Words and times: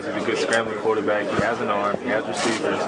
He's 0.00 0.22
a 0.22 0.24
good 0.24 0.38
scrambling 0.38 0.78
quarterback. 0.78 1.28
He 1.28 1.42
has 1.42 1.60
an 1.60 1.68
arm. 1.68 2.00
He 2.00 2.08
has 2.08 2.26
receivers. 2.26 2.80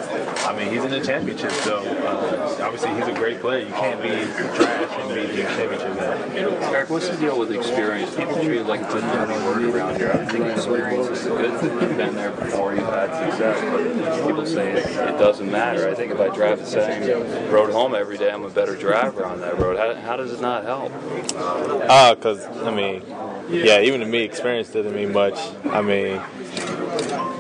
I 0.46 0.56
mean, 0.56 0.72
he's 0.72 0.82
in 0.82 0.90
the 0.90 1.00
championship, 1.00 1.50
so 1.50 1.80
uh, 1.80 2.58
obviously 2.62 2.94
he's 2.94 3.06
a 3.06 3.12
great 3.12 3.38
player. 3.38 3.66
You 3.66 3.72
can't 3.72 4.00
be 4.00 4.08
trash 4.56 4.90
and 4.98 5.14
be 5.14 5.20
in 5.20 5.36
the 5.36 5.42
championship 5.42 5.94
guy. 5.96 6.72
Eric, 6.72 6.88
what's 6.88 7.10
the 7.10 7.16
deal 7.18 7.38
with 7.38 7.52
experience? 7.52 8.16
People 8.16 8.34
treat 8.36 8.60
it 8.60 8.66
like 8.66 8.80
it's 8.80 8.94
a 8.94 9.00
dirty 9.00 9.32
word 9.44 9.74
around 9.74 9.96
here. 9.96 10.10
I 10.10 10.24
think 10.24 10.46
experience 10.46 11.08
is 11.08 11.24
good 11.24 11.60
thing. 11.60 11.72
You've 11.80 11.96
been 11.98 12.14
there 12.14 12.30
before. 12.30 12.74
You've 12.74 12.86
had 12.86 13.30
success, 13.30 13.60
but 13.60 14.26
people 14.26 14.46
say 14.46 14.72
it, 14.72 14.86
it 14.86 15.18
doesn't 15.18 15.50
matter. 15.50 15.90
I 15.90 15.94
think 15.94 16.12
if 16.12 16.20
I 16.20 16.34
drive 16.34 16.60
the 16.60 16.66
same 16.66 17.50
road 17.50 17.72
home 17.72 17.94
every 17.94 18.16
day, 18.16 18.30
I'm 18.30 18.44
a 18.44 18.50
better 18.50 18.74
driver 18.74 19.26
on 19.26 19.38
that 19.40 19.58
road. 19.58 19.76
How, 19.76 19.94
how 19.96 20.16
does 20.16 20.32
it 20.32 20.40
not 20.40 20.64
help? 20.64 20.90
Uh, 21.34 22.14
cause 22.14 22.46
I 22.46 22.74
mean, 22.74 23.04
yeah, 23.50 23.80
even 23.80 24.00
to 24.00 24.06
me, 24.06 24.22
experience 24.22 24.70
doesn't 24.70 24.94
mean 24.94 25.12
much. 25.12 25.38
I 25.66 25.82
mean, 25.82 26.22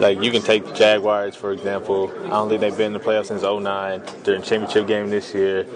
like 0.00 0.22
you 0.22 0.30
can 0.30 0.42
take 0.42 0.64
the 0.64 0.72
Jaguars 0.72 1.36
for 1.36 1.52
example. 1.52 2.12
I 2.24 2.28
don't 2.28 2.48
think 2.48 2.60
they've 2.60 2.76
been 2.76 2.88
in 2.88 2.92
the 2.92 3.00
playoffs 3.00 3.26
since 3.26 3.42
09. 3.42 4.02
They're 4.24 4.34
in 4.34 4.42
championship 4.42 4.86
game 4.86 5.10
this 5.10 5.34
year. 5.34 5.66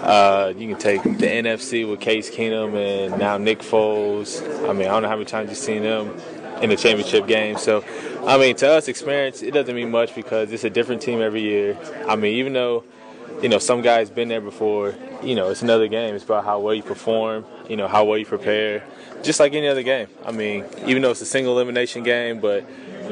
Uh, 0.00 0.52
you 0.56 0.68
can 0.68 0.78
take 0.78 1.02
the 1.02 1.26
NFC 1.26 1.88
with 1.88 2.00
Case 2.00 2.30
Keenum 2.30 2.74
and 2.74 3.18
now 3.18 3.38
Nick 3.38 3.60
Foles. 3.60 4.42
I 4.68 4.72
mean, 4.72 4.88
I 4.88 4.90
don't 4.90 5.02
know 5.02 5.08
how 5.08 5.16
many 5.16 5.26
times 5.26 5.50
you've 5.50 5.58
seen 5.58 5.82
them 5.82 6.14
in 6.62 6.70
the 6.70 6.76
championship 6.76 7.26
game. 7.26 7.58
So, 7.58 7.84
I 8.26 8.38
mean, 8.38 8.56
to 8.56 8.70
us, 8.70 8.88
experience 8.88 9.42
it 9.42 9.52
doesn't 9.52 9.74
mean 9.74 9.90
much 9.90 10.14
because 10.14 10.52
it's 10.52 10.64
a 10.64 10.70
different 10.70 11.02
team 11.02 11.20
every 11.20 11.42
year. 11.42 11.78
I 12.08 12.16
mean, 12.16 12.36
even 12.36 12.52
though 12.52 12.84
you 13.42 13.48
know 13.48 13.58
some 13.58 13.82
guys 13.82 14.10
been 14.10 14.28
there 14.28 14.40
before, 14.40 14.94
you 15.22 15.34
know, 15.34 15.50
it's 15.50 15.62
another 15.62 15.88
game. 15.88 16.14
It's 16.14 16.24
about 16.24 16.44
how 16.44 16.60
well 16.60 16.74
you 16.74 16.82
perform. 16.82 17.44
You 17.68 17.76
know, 17.76 17.88
how 17.88 18.04
well 18.04 18.18
you 18.18 18.26
prepare. 18.26 18.84
Just 19.22 19.40
like 19.40 19.54
any 19.54 19.68
other 19.68 19.82
game. 19.82 20.08
I 20.24 20.32
mean, 20.32 20.64
even 20.86 21.02
though 21.02 21.10
it's 21.10 21.20
a 21.20 21.26
single 21.26 21.54
elimination 21.54 22.02
game, 22.02 22.40
but 22.40 22.64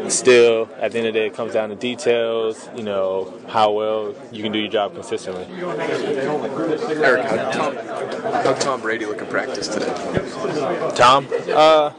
still, 0.09 0.69
at 0.81 0.93
the 0.93 0.99
end 0.99 1.09
of 1.09 1.15
the 1.15 1.21
day, 1.21 1.27
it 1.27 1.35
comes 1.35 1.53
down 1.53 1.71
to 1.71 1.75
details. 1.75 2.69
You 2.77 2.83
know 2.83 3.33
how 3.49 3.73
well 3.73 4.15
you 4.33 4.43
can 4.43 4.53
do 4.53 4.59
your 4.59 4.71
job 4.71 4.95
consistently. 4.95 5.47
Eric, 7.03 7.25
how 7.27 7.51
Tom, 7.51 7.77
how 7.77 8.55
Tom 8.55 8.81
Brady 8.81 9.07
look 9.07 9.21
in 9.21 9.27
practice 9.27 9.69
today? 9.69 9.93
Tom, 10.95 11.29
uh, 11.49 11.93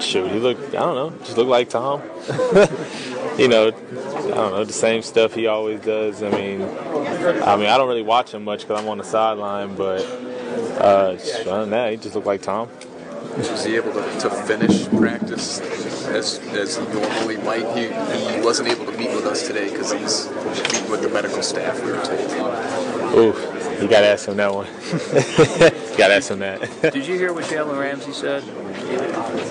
shoot, 0.00 0.30
he 0.30 0.38
looked. 0.38 0.68
I 0.74 0.80
don't 0.80 0.94
know, 0.94 1.18
just 1.24 1.36
looked 1.36 1.50
like 1.50 1.70
Tom. 1.70 2.02
you 3.38 3.48
know, 3.48 3.68
I 3.68 4.34
don't 4.34 4.52
know 4.52 4.64
the 4.64 4.72
same 4.72 5.02
stuff 5.02 5.34
he 5.34 5.46
always 5.46 5.80
does. 5.80 6.22
I 6.22 6.30
mean, 6.30 6.62
I 6.62 7.56
mean, 7.56 7.66
I 7.66 7.76
don't 7.76 7.88
really 7.88 8.02
watch 8.02 8.32
him 8.32 8.44
much 8.44 8.62
because 8.62 8.80
I'm 8.80 8.88
on 8.88 8.98
the 8.98 9.04
sideline, 9.04 9.74
but 9.74 10.02
uh, 10.80 11.16
other 11.46 11.60
than 11.60 11.70
that, 11.70 11.90
he 11.90 11.96
just 11.96 12.14
looked 12.14 12.26
like 12.26 12.42
Tom. 12.42 12.68
Was 13.36 13.64
he 13.64 13.76
able 13.76 13.92
to, 13.94 14.20
to 14.20 14.30
finish 14.30 14.86
practice 14.88 15.58
as, 16.12 16.38
as 16.50 16.76
he 16.76 16.84
normally 16.84 17.36
might? 17.38 17.66
He, 17.76 17.88
he 18.34 18.40
wasn't 18.40 18.68
able 18.68 18.86
to 18.86 18.92
meet 18.96 19.10
with 19.14 19.26
us 19.26 19.46
today 19.46 19.70
because 19.70 19.92
he's 19.92 20.28
meeting 20.28 20.90
with 20.90 21.02
the 21.02 21.08
medical 21.08 21.42
staff, 21.42 21.82
we 21.84 21.92
were 21.92 22.02
told. 22.02 23.18
Oof, 23.18 23.82
you 23.82 23.88
gotta 23.88 24.06
ask 24.06 24.28
him 24.28 24.36
that 24.36 24.54
one. 24.54 24.66
you 24.66 25.96
gotta 25.98 26.14
ask 26.14 26.30
him 26.30 26.38
that. 26.40 26.92
Did 26.92 27.06
you 27.06 27.14
hear 27.14 27.32
what 27.32 27.44
Jalen 27.44 27.78
Ramsey 27.78 28.12
said? 28.12 28.42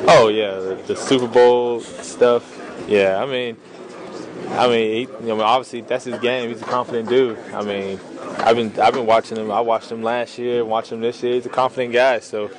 Oh 0.08 0.30
yeah, 0.34 0.56
the, 0.56 0.76
the 0.88 0.96
Super 0.96 1.28
Bowl 1.28 1.82
stuff. 1.82 2.58
Yeah, 2.88 3.22
I 3.22 3.26
mean, 3.26 3.58
I 4.52 4.68
mean, 4.68 4.94
he, 4.94 5.02
you 5.02 5.36
know, 5.36 5.42
obviously 5.42 5.82
that's 5.82 6.06
his 6.06 6.20
game. 6.20 6.50
He's 6.50 6.62
a 6.62 6.66
confident 6.66 7.10
dude. 7.10 7.38
I 7.54 7.62
mean, 7.62 8.00
I've 8.38 8.56
been 8.56 8.80
I've 8.80 8.94
been 8.94 9.06
watching 9.06 9.38
him. 9.38 9.52
I 9.52 9.62
watched 9.62 9.92
him 9.92 10.02
last 10.04 10.38
year, 10.38 10.66
watched 10.66 10.92
him 10.92 11.02
this 11.02 11.22
year. 11.24 11.36
He's 11.36 11.46
a 11.46 11.50
confident 11.50 11.94
guy. 11.94 12.20
So 12.20 12.50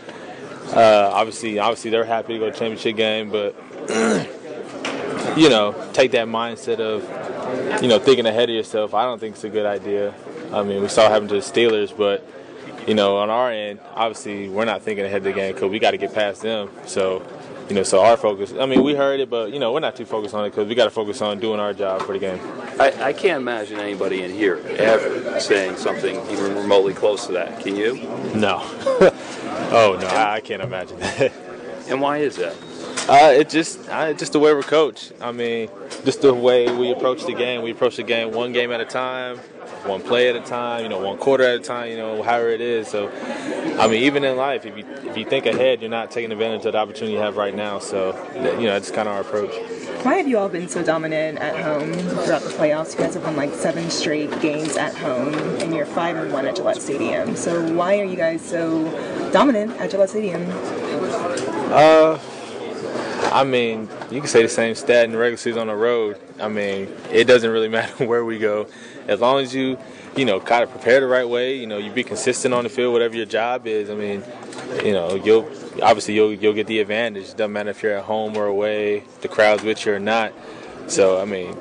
uh, 0.75 1.11
obviously, 1.13 1.59
obviously 1.59 1.91
they're 1.91 2.05
happy 2.05 2.35
to 2.35 2.39
go 2.39 2.51
to 2.51 2.53
championship 2.53 2.97
game, 2.97 3.31
but 3.31 3.55
you 5.37 5.49
know, 5.49 5.75
take 5.93 6.13
that 6.13 6.29
mindset 6.29 6.79
of 6.81 7.03
you 7.83 7.89
know 7.89 7.99
thinking 7.99 8.27
ahead 8.27 8.49
of 8.49 8.55
yourself. 8.55 8.95
I 8.95 9.05
don't 9.05 9.19
think 9.19 9.35
it's 9.35 9.45
a 9.45 9.49
good 9.49 9.67
idea. 9.67 10.15
I 10.53 10.63
mean, 10.63 10.83
we 10.83 10.89
saw 10.89 11.07
it 11.07 11.11
happen 11.11 11.29
to 11.29 11.35
the 11.35 11.41
Steelers, 11.41 11.97
but 11.97 12.27
you 12.87 12.95
know, 12.95 13.17
on 13.17 13.31
our 13.31 13.51
end, 13.51 13.81
obviously 13.95 14.49
we're 14.49 14.65
not 14.65 14.83
thinking 14.83 15.05
ahead 15.05 15.19
of 15.19 15.25
the 15.25 15.33
game 15.33 15.55
because 15.55 15.71
we 15.71 15.79
got 15.79 15.93
to 15.93 15.99
get 15.99 16.15
past 16.15 16.43
them. 16.43 16.71
So. 16.87 17.27
You 17.69 17.77
know, 17.77 17.85
so 17.85 18.03
our 18.03 18.19
focus. 18.19 18.53
I 18.53 18.67
mean, 18.67 18.83
we 18.83 18.95
heard 18.95 19.21
it, 19.21 19.31
but 19.31 19.53
you 19.53 19.59
know, 19.59 19.73
we're 19.73 19.81
not 19.81 19.97
too 19.97 20.05
focused 20.05 20.35
on 20.35 20.45
it 20.45 20.51
because 20.51 20.69
we 20.69 20.75
got 20.75 20.85
to 20.85 20.91
focus 20.91 21.23
on 21.23 21.39
doing 21.39 21.59
our 21.59 21.73
job 21.73 22.03
for 22.03 22.13
the 22.13 22.19
game. 22.19 22.39
I, 22.79 22.93
I 23.01 23.13
can't 23.15 23.41
imagine 23.41 23.79
anybody 23.79 24.25
in 24.25 24.31
here 24.31 24.57
ever 24.77 25.41
saying 25.41 25.77
something 25.77 26.17
even 26.29 26.55
remotely 26.55 26.93
close 26.93 27.27
to 27.29 27.33
that. 27.33 27.61
Can 27.61 27.77
you? 27.77 27.95
No. 28.35 28.59
oh 29.73 29.97
no, 29.99 30.07
I, 30.07 30.35
I 30.35 30.41
can't 30.41 30.61
imagine 30.61 30.99
that. 30.99 31.33
And 31.89 32.01
why 32.01 32.19
is 32.19 32.37
that? 32.37 32.57
Uh, 33.09 33.33
it 33.37 33.51
just, 33.51 33.89
uh, 33.89 34.13
just 34.13 34.33
the 34.33 34.39
way 34.39 34.55
we're 34.55 34.63
coached. 34.63 35.13
I 35.21 35.33
mean, 35.33 35.69
just 36.05 36.23
the 36.23 36.33
way 36.33 36.75
we 36.75 36.93
approach 36.93 37.25
the 37.27 37.35
game. 37.35 37.63
We 37.63 37.73
approach 37.73 37.97
the 37.97 38.03
game 38.03 38.33
one 38.33 38.53
game 38.53 38.71
at 38.73 38.81
a 38.81 38.85
time, 38.85 39.39
one 39.85 40.01
play 40.01 40.29
at 40.29 40.37
a 40.37 40.41
time. 40.41 40.85
You 40.85 40.89
know, 40.89 41.01
one 41.01 41.19
quarter 41.19 41.45
at 41.45 41.57
a 41.57 41.63
time. 41.63 41.91
You 41.91 41.97
know, 41.97 42.23
however 42.23 42.51
it 42.51 42.61
is. 42.61 42.89
So, 42.89 43.11
I 43.79 43.89
mean, 43.89 44.05
even 44.05 44.25
in 44.25 44.37
life, 44.37 44.65
if 44.65 44.79
you 44.79 44.85
if 45.11 45.17
you 45.17 45.25
think 45.25 45.47
ahead, 45.47 45.81
you're 45.81 45.91
not 45.91 46.11
taking 46.11 46.33
advantage 46.33 46.65
of 46.65 46.73
the 46.73 46.79
opportunity 46.79 47.13
you 47.15 47.19
have 47.19 47.37
right 47.37 47.55
now. 47.55 47.81
So, 47.81 48.15
you 48.59 48.67
know, 48.67 48.77
it's 48.77 48.91
kind 48.91 49.09
of 49.09 49.15
our 49.15 49.21
approach. 49.21 49.53
Why 50.05 50.15
have 50.15 50.27
you 50.27 50.39
all 50.39 50.49
been 50.49 50.69
so 50.69 50.83
dominant 50.83 51.39
at 51.39 51.61
home 51.61 51.93
throughout 51.93 52.43
the 52.43 52.51
playoffs? 52.51 52.93
You 52.93 52.99
guys 53.05 53.15
have 53.15 53.25
won 53.25 53.37
like 53.37 53.53
seven 53.53 53.91
straight 53.91 54.41
games 54.41 54.77
at 54.77 54.95
home, 54.95 55.35
and 55.35 55.75
you're 55.75 55.87
five 55.87 56.17
and 56.17 56.33
one 56.33 56.47
at 56.47 56.57
Gillette 56.57 56.81
Stadium. 56.81 57.37
So 57.37 57.75
why 57.75 58.01
are 58.01 58.05
you 58.05 58.17
guys 58.17 58.43
so 58.43 58.85
dominant 59.33 59.73
at 59.81 59.91
Gillette 59.91 60.11
Stadium? 60.11 60.47
Uh, 61.71 62.19
I 63.33 63.45
mean, 63.45 63.89
you 64.11 64.21
can 64.21 64.29
say 64.29 64.43
the 64.43 64.49
same 64.49 64.75
stat 64.75 65.07
in 65.07 65.13
the 65.13 65.19
regular 65.19 65.39
season 65.39 65.63
on 65.63 65.67
the 65.69 65.75
road. 65.75 66.21
I 66.39 66.49
mean, 66.49 66.95
it 67.11 67.25
doesn't 67.25 67.51
really 67.51 67.69
matter 67.79 68.07
where 68.07 68.25
we 68.25 68.39
go, 68.39 68.67
as 69.09 69.21
long 69.21 69.41
as 69.41 69.55
you, 69.55 69.79
you 70.17 70.25
know, 70.25 70.39
kind 70.39 70.63
of 70.63 70.71
prepare 70.71 71.01
the 71.01 71.07
right 71.07 71.29
way. 71.29 71.57
You 71.57 71.67
know, 71.67 71.79
you 71.79 71.91
be 71.91 72.05
consistent 72.05 72.53
on 72.53 72.65
the 72.65 72.71
field, 72.71 72.93
whatever 72.93 73.17
your 73.17 73.27
job 73.27 73.67
is. 73.67 73.91
I 73.91 73.95
mean, 73.95 74.23
you 74.85 74.93
know, 74.93 75.15
you'll 75.15 75.49
obviously 75.83 76.15
you'll 76.15 76.35
you'll 76.35 76.53
get 76.53 76.67
the 76.67 76.81
advantage. 76.81 77.31
It 77.31 77.37
doesn't 77.37 77.53
matter 77.53 77.71
if 77.71 77.83
you're 77.83 77.97
at 77.97 78.05
home 78.05 78.37
or 78.37 78.47
away, 78.47 79.05
the 79.23 79.29
crowd's 79.29 79.63
with 79.63 79.85
you 79.87 79.95
or 79.95 79.99
not. 79.99 80.33
So 80.89 81.21
I 81.21 81.25
mean, 81.25 81.57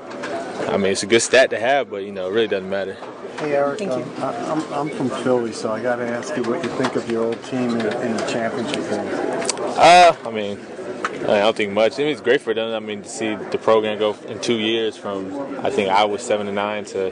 I 0.67 0.77
mean, 0.77 0.91
it's 0.91 1.03
a 1.03 1.07
good 1.07 1.21
stat 1.21 1.49
to 1.51 1.59
have, 1.59 1.89
but 1.89 2.03
you 2.03 2.11
know, 2.11 2.27
it 2.27 2.33
really 2.33 2.47
doesn't 2.47 2.69
matter. 2.69 2.97
Hey 3.39 3.55
Eric, 3.55 3.79
Thank 3.79 3.91
you. 3.91 4.03
um, 4.03 4.23
I, 4.23 4.51
I'm, 4.51 4.73
I'm 4.73 4.89
from 4.89 5.09
Philly, 5.23 5.51
so 5.51 5.71
I 5.71 5.81
got 5.81 5.95
to 5.95 6.07
ask 6.07 6.35
you 6.37 6.43
what 6.43 6.63
you 6.63 6.69
think 6.71 6.95
of 6.95 7.09
your 7.09 7.23
old 7.23 7.43
team 7.45 7.71
in, 7.71 7.79
in 7.79 8.17
the 8.17 8.25
championship 8.31 8.87
game. 8.87 9.07
Uh, 9.77 10.15
I 10.23 10.29
mean, 10.29 10.59
I 11.23 11.39
don't 11.39 11.55
think 11.55 11.71
much. 11.71 11.93
I 11.95 12.03
mean, 12.03 12.07
it's 12.07 12.21
great 12.21 12.41
for 12.41 12.53
them. 12.53 12.73
I 12.73 12.79
mean, 12.85 13.03
to 13.03 13.09
see 13.09 13.35
the 13.35 13.57
program 13.57 13.99
go 13.99 14.15
in 14.27 14.39
two 14.41 14.57
years 14.59 14.97
from 14.97 15.59
I 15.65 15.69
think 15.69 15.89
I 15.89 16.05
was 16.05 16.21
seven 16.21 16.47
to 16.47 16.51
nine 16.51 16.85
to 16.85 17.11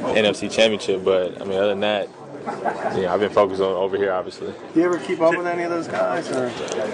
NFC 0.00 0.50
Championship. 0.50 1.04
But 1.04 1.40
I 1.40 1.44
mean, 1.44 1.58
other 1.58 1.68
than 1.68 1.80
that, 1.80 2.08
you 2.96 3.02
know, 3.02 3.12
I've 3.12 3.20
been 3.20 3.30
focused 3.30 3.60
on 3.60 3.72
over 3.72 3.96
here, 3.96 4.12
obviously. 4.12 4.52
Do 4.72 4.80
you 4.80 4.86
ever 4.86 4.98
keep 4.98 5.20
up 5.20 5.36
with 5.36 5.46
any 5.46 5.62
of 5.62 5.70
those 5.70 5.88
guys? 5.88 6.28
Or? 6.30 6.46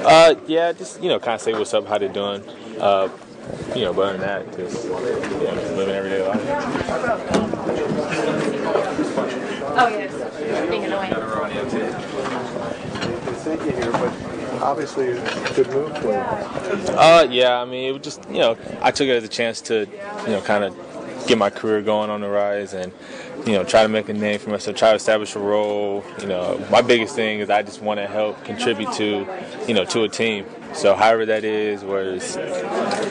Uh, 0.04 0.34
yeah, 0.46 0.72
just 0.72 1.02
you 1.02 1.08
know, 1.08 1.18
kind 1.18 1.34
of 1.34 1.40
say 1.40 1.52
what's 1.52 1.72
up, 1.72 1.86
how 1.86 1.98
they're 1.98 2.08
doing. 2.08 2.42
Uh, 2.80 3.08
you 3.74 3.82
know, 3.82 3.92
but 3.92 4.16
other 4.16 4.18
than 4.18 4.26
that, 4.26 4.56
just 4.56 4.84
you 4.84 4.90
know, 4.90 5.54
just 5.54 5.74
living 5.74 5.94
everyday 5.94 6.26
life. 6.26 6.40
Oh, 9.78 9.88
yes. 9.88 10.68
Being 10.70 10.84
annoying. 10.84 11.12
Obviously 14.62 15.10
a 15.10 15.54
good 15.54 15.68
move 15.70 15.96
for 15.98 16.08
you. 16.08 16.94
Uh, 16.96 17.26
yeah, 17.30 17.60
I 17.60 17.64
mean, 17.64 17.88
it 17.88 17.92
was 17.92 18.02
just 18.02 18.28
you 18.30 18.38
know, 18.38 18.56
I 18.80 18.90
took 18.90 19.08
it 19.08 19.12
as 19.12 19.24
a 19.24 19.28
chance 19.28 19.60
to, 19.62 19.86
you 20.24 20.28
know, 20.28 20.40
kind 20.40 20.64
of 20.64 20.74
get 21.26 21.38
my 21.38 21.50
career 21.50 21.82
going 21.82 22.10
on 22.10 22.20
the 22.20 22.28
rise 22.28 22.74
and, 22.74 22.92
you 23.46 23.52
know, 23.52 23.64
try 23.64 23.82
to 23.82 23.88
make 23.88 24.08
a 24.08 24.12
name 24.12 24.38
for 24.38 24.50
myself, 24.50 24.76
try 24.76 24.90
to 24.90 24.96
establish 24.96 25.34
a 25.34 25.38
role. 25.38 26.04
You 26.20 26.28
know, 26.28 26.64
my 26.70 26.82
biggest 26.82 27.14
thing 27.14 27.40
is 27.40 27.50
I 27.50 27.62
just 27.62 27.82
want 27.82 27.98
to 28.00 28.06
help 28.06 28.42
contribute 28.44 28.92
to, 28.94 29.26
you 29.66 29.74
know, 29.74 29.84
to 29.86 30.04
a 30.04 30.08
team. 30.08 30.46
So 30.74 30.94
however 30.94 31.26
that 31.26 31.44
is, 31.44 31.84
whether 31.84 32.14
it's, 32.14 32.36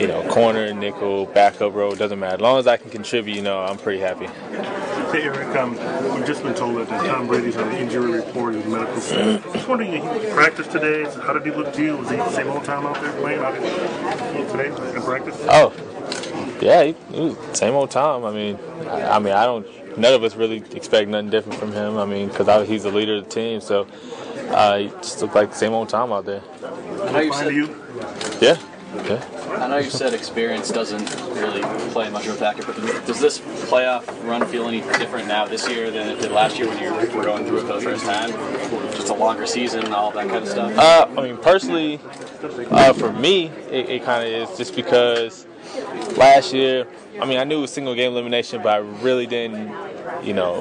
you 0.00 0.06
know, 0.06 0.26
corner, 0.30 0.72
nickel, 0.72 1.26
backup 1.26 1.74
role, 1.74 1.94
doesn't 1.94 2.18
matter. 2.18 2.36
As 2.36 2.40
long 2.40 2.58
as 2.58 2.66
I 2.66 2.76
can 2.76 2.90
contribute, 2.90 3.36
you 3.36 3.42
know, 3.42 3.60
I'm 3.60 3.78
pretty 3.78 4.00
happy. 4.00 4.26
Hey 5.12 5.22
Eric, 5.22 5.56
um, 5.56 5.72
we've 6.14 6.26
just 6.26 6.42
been 6.42 6.54
told 6.54 6.76
that 6.76 6.88
Tom 6.88 7.26
Brady's 7.26 7.56
on 7.56 7.70
the 7.70 7.78
injury 7.78 8.10
report 8.10 8.54
in 8.54 8.62
the 8.62 8.68
medical 8.68 9.00
staff. 9.00 9.42
Just 9.52 9.68
wondering, 9.68 9.92
he 9.92 10.00
practiced 10.30 10.72
today. 10.72 11.04
How 11.22 11.32
did 11.32 11.44
he 11.46 11.52
look 11.52 11.72
to 11.74 11.82
you? 11.82 11.96
Was 11.96 12.10
he 12.10 12.16
the 12.16 12.30
same 12.30 12.48
old 12.48 12.64
Tom 12.64 12.86
out 12.86 13.00
there 13.00 13.12
playing? 13.20 13.40
How 13.40 13.52
did 13.52 13.62
he 13.62 14.38
look 14.38 14.50
today 14.50 14.94
in 14.94 15.02
practice? 15.02 15.36
Oh, 15.48 15.72
yeah, 16.60 16.84
he, 16.84 16.94
he, 17.12 17.36
same 17.52 17.74
old 17.74 17.90
Tom. 17.90 18.24
I 18.24 18.32
mean, 18.32 18.58
I, 18.88 19.16
I 19.16 19.18
mean, 19.18 19.32
I 19.32 19.44
don't. 19.44 19.66
None 19.98 20.12
of 20.12 20.22
us 20.22 20.36
really 20.36 20.58
expect 20.72 21.08
nothing 21.08 21.30
different 21.30 21.58
from 21.58 21.72
him. 21.72 21.96
I 21.96 22.04
mean, 22.04 22.28
because 22.28 22.68
he's 22.68 22.82
the 22.82 22.90
leader 22.90 23.16
of 23.16 23.24
the 23.24 23.30
team, 23.30 23.60
so 23.60 23.86
uh, 24.50 24.78
he 24.78 24.88
just 24.88 25.22
looked 25.22 25.34
like 25.34 25.50
the 25.50 25.56
same 25.56 25.72
old 25.72 25.88
Tom 25.88 26.12
out 26.12 26.26
there. 26.26 26.42
I 27.02 27.12
know 27.12 27.20
you 27.20 27.32
Fine 27.32 27.44
to 27.46 27.54
you? 27.54 27.66
Yeah, 28.40 28.58
yeah. 29.04 29.36
I 29.58 29.68
know 29.68 29.78
you 29.78 29.88
said 29.88 30.12
experience 30.12 30.70
doesn't 30.70 31.10
really 31.34 31.62
play 31.92 32.10
much 32.10 32.26
of 32.26 32.34
a 32.34 32.38
factor, 32.38 32.62
but 32.62 32.76
does 33.06 33.20
this 33.20 33.38
playoff 33.38 34.06
run 34.28 34.46
feel 34.46 34.68
any 34.68 34.80
different 34.98 35.28
now 35.28 35.46
this 35.46 35.68
year 35.68 35.90
than 35.90 36.08
it 36.08 36.20
did 36.20 36.30
last 36.30 36.58
year 36.58 36.68
when 36.68 36.78
you 36.82 36.92
were 36.92 37.24
going 37.24 37.46
through 37.46 37.58
it 37.58 37.66
for 37.66 37.74
the 37.74 37.80
first 37.80 38.04
time? 38.04 38.30
Just 38.92 39.08
a 39.08 39.14
longer 39.14 39.46
season, 39.46 39.84
and 39.84 39.94
all 39.94 40.10
that 40.10 40.28
kind 40.28 40.44
of 40.44 40.48
stuff. 40.48 40.76
Uh, 40.76 41.08
I 41.16 41.22
mean, 41.22 41.38
personally, 41.38 42.00
uh, 42.70 42.92
for 42.92 43.12
me, 43.12 43.46
it, 43.70 43.88
it 43.88 44.04
kind 44.04 44.26
of 44.26 44.50
is 44.50 44.58
just 44.58 44.76
because 44.76 45.46
last 46.16 46.52
year, 46.52 46.86
I 47.20 47.26
mean, 47.26 47.38
I 47.38 47.44
knew 47.44 47.58
it 47.58 47.62
was 47.62 47.72
single 47.72 47.94
game 47.94 48.12
elimination, 48.12 48.62
but 48.62 48.74
I 48.74 48.76
really 48.78 49.26
didn't, 49.26 49.74
you 50.24 50.34
know, 50.34 50.60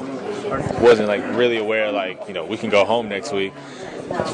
wasn't 0.79 1.07
like 1.07 1.23
really 1.35 1.57
aware 1.57 1.91
like, 1.91 2.27
you 2.27 2.33
know, 2.33 2.45
we 2.45 2.57
can 2.57 2.69
go 2.69 2.85
home 2.85 3.09
next 3.09 3.31
week. 3.31 3.53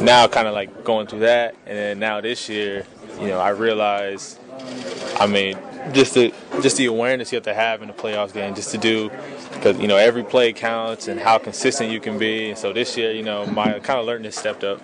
Now, 0.02 0.28
kind 0.28 0.48
of 0.48 0.54
like 0.54 0.84
going 0.84 1.08
through 1.08 1.20
that, 1.20 1.56
and 1.66 1.78
then 1.78 2.00
now 2.00 2.22
this 2.22 2.50
year, 2.50 2.86
you 3.20 3.28
know, 3.28 3.40
I 3.40 3.50
realized, 3.50 4.40
I 5.20 5.28
mean, 5.28 5.58
just 5.94 6.14
the 6.14 6.34
just 6.62 6.78
the 6.78 6.86
awareness 6.86 7.32
you 7.32 7.38
have 7.38 7.46
to 7.46 7.54
have 7.54 7.82
in 7.82 7.88
the 7.88 7.94
playoffs 7.94 8.34
game, 8.34 8.54
just 8.54 8.72
to 8.72 8.78
do, 8.78 9.10
because 9.54 9.80
you 9.80 9.88
know 9.88 9.98
every 9.98 10.24
play 10.24 10.54
counts 10.54 11.08
and 11.08 11.20
how 11.20 11.38
consistent 11.38 11.92
you 11.92 12.00
can 12.00 12.18
be. 12.18 12.50
And 12.50 12.58
so 12.58 12.74
this 12.74 12.98
year, 12.98 13.12
you 13.12 13.24
know, 13.24 13.46
my 13.46 13.80
kind 13.80 14.00
of 14.00 14.06
alertness 14.06 14.36
stepped 14.36 14.64
up. 14.64 14.82